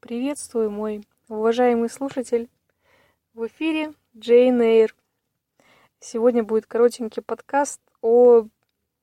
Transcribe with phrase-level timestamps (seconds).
[0.00, 2.48] Приветствую, мой уважаемый слушатель.
[3.34, 4.94] В эфире Джейн Эйр.
[5.98, 8.46] Сегодня будет коротенький подкаст о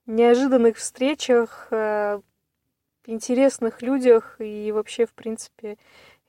[0.06, 2.20] неожиданных встречах, э,
[3.06, 5.78] интересных людях и вообще, в принципе,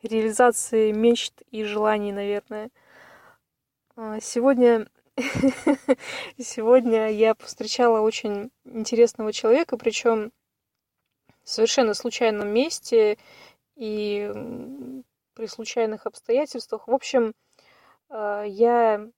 [0.03, 2.69] реализации мечт и желаний, наверное.
[3.95, 4.87] А, сегодня
[6.37, 10.31] Сегодня я повстречала очень интересного человека, причем
[11.43, 13.17] в совершенно случайном месте
[13.79, 14.31] и
[15.33, 16.87] при случайных обстоятельствах.
[16.87, 17.33] В общем,
[18.09, 19.09] э, я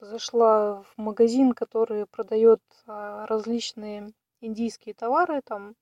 [0.00, 5.76] зашла в магазин, который продает а, различные индийские товары, там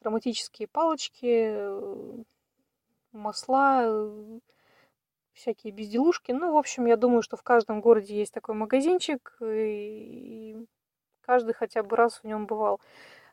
[0.00, 2.22] ароматические палочки, э,
[3.12, 4.40] масла,
[5.32, 6.32] всякие безделушки.
[6.32, 10.56] Ну, в общем, я думаю, что в каждом городе есть такой магазинчик, и
[11.20, 12.80] каждый хотя бы раз в нем бывал.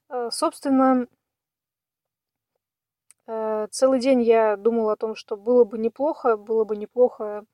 [0.09, 1.08] Э, собственно, э,
[3.25, 7.45] целый день я думала о том, что было бы неплохо, было бы неплохо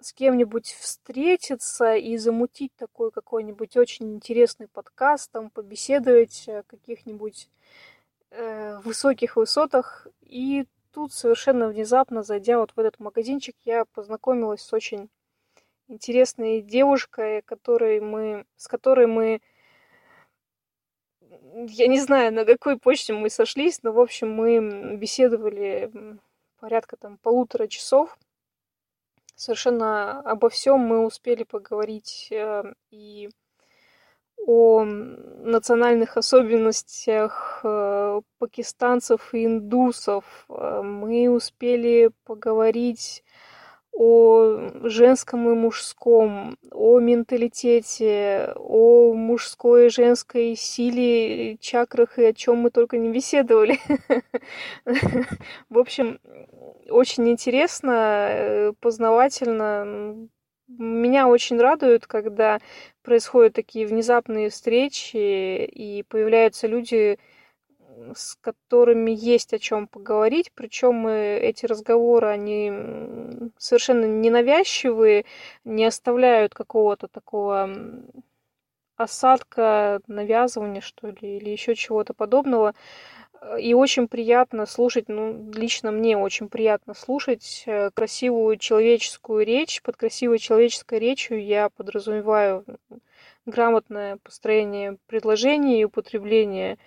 [0.00, 7.48] с кем-нибудь встретиться и замутить такой какой-нибудь очень интересный подкаст, там побеседовать о каких-нибудь
[8.30, 10.06] э, высоких высотах.
[10.20, 15.08] И тут совершенно внезапно, зайдя вот в этот магазинчик, я познакомилась с очень
[15.88, 19.40] интересной девушкой, которой мы, с которой мы,
[21.68, 25.90] я не знаю, на какой почте мы сошлись, но, в общем, мы беседовали
[26.60, 28.18] порядка там полутора часов.
[29.34, 33.28] Совершенно обо всем мы успели поговорить э, и
[34.46, 40.46] о национальных особенностях э, пакистанцев и индусов.
[40.48, 43.24] Э, мы успели поговорить
[43.96, 52.58] о женском и мужском, о менталитете, о мужской и женской силе, чакрах и о чем
[52.58, 53.78] мы только не беседовали.
[55.70, 56.20] В общем,
[56.90, 60.28] очень интересно, э, познавательно,
[60.68, 62.58] меня очень радует, когда
[63.02, 67.18] происходят такие внезапные встречи и появляются люди,
[68.14, 72.72] с которыми есть о чем поговорить, причем эти разговоры, они
[73.58, 75.24] совершенно ненавязчивые,
[75.64, 77.70] не оставляют какого-то такого
[78.96, 82.74] осадка, навязывания, что ли, или еще чего-то подобного.
[83.60, 89.82] И очень приятно слушать, ну, лично мне очень приятно слушать э, красивую человеческую речь.
[89.82, 92.64] Под красивой человеческой речью я подразумеваю
[93.44, 96.78] грамотное построение предложений и употребление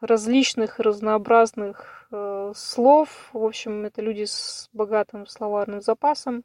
[0.00, 3.30] различных разнообразных э, слов.
[3.32, 6.44] В общем, это люди с богатым словарным запасом.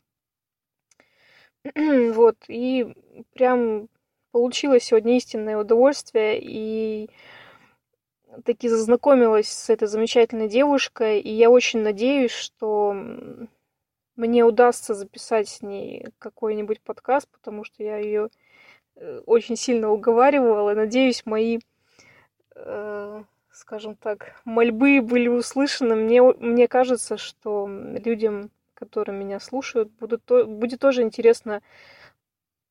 [1.76, 2.94] вот, и
[3.34, 3.90] прям
[4.32, 7.10] получилось сегодня истинное удовольствие, и
[8.46, 12.96] таки зазнакомилась с этой замечательной девушкой, и я очень надеюсь, что
[14.16, 18.30] мне удастся записать с ней какой-нибудь подкаст, потому что я ее
[18.96, 20.74] э, очень сильно уговаривала.
[20.74, 21.60] Надеюсь, мои,
[22.66, 25.96] э, скажем так, мольбы были услышаны.
[25.96, 31.62] Мне, мне кажется, что людям, которые меня слушают, будут, будет тоже интересно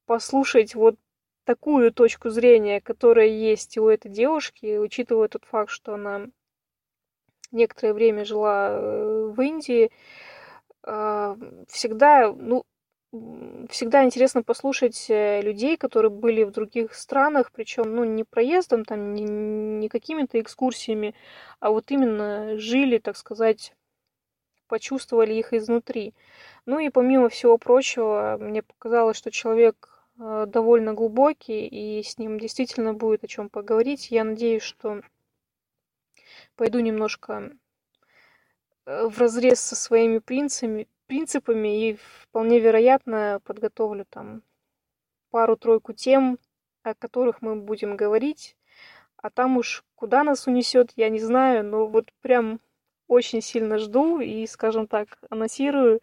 [0.07, 0.97] послушать вот
[1.45, 6.27] такую точку зрения, которая есть у этой девушки, учитывая тот факт, что она
[7.51, 9.91] некоторое время жила э, в Индии,
[10.83, 11.37] а,
[11.69, 12.65] всегда, ну,
[13.71, 19.15] всегда интересно послушать э, людей, которые были в других странах, причем, ну, не проездом, там,
[19.15, 21.15] не, не какими-то экскурсиями,
[21.61, 23.75] а вот именно жили, так сказать,
[24.67, 26.15] почувствовали их изнутри.
[26.67, 32.41] Ну и помимо всего прочего, мне показалось, что человек Э, довольно глубокий, и с ним
[32.41, 34.11] действительно будет о чем поговорить.
[34.11, 35.03] Я надеюсь, что
[36.57, 37.53] пойду немножко
[38.87, 44.43] э, в разрез со своими принципами, принципами и вполне вероятно подготовлю там
[45.31, 46.39] пару-тройку тем,
[46.83, 48.57] о которых мы будем говорить.
[49.17, 52.61] А там уж куда нас унесет, я не знаю, но вот прям
[53.09, 56.01] очень сильно жду и, скажем так, анонсирую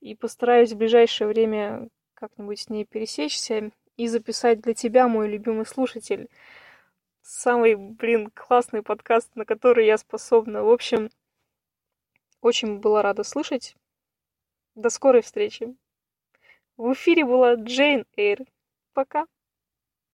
[0.00, 5.66] и постараюсь в ближайшее время как-нибудь с ней пересечься и записать для тебя, мой любимый
[5.66, 6.28] слушатель,
[7.22, 10.62] самый, блин, классный подкаст, на который я способна.
[10.62, 11.10] В общем,
[12.40, 13.76] очень была рада слышать.
[14.76, 15.74] До скорой встречи.
[16.76, 18.44] В эфире была Джейн Эйр.
[18.92, 19.26] Пока.